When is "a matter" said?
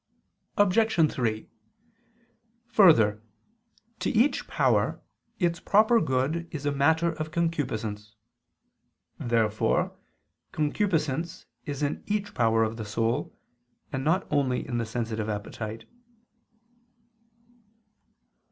6.65-7.11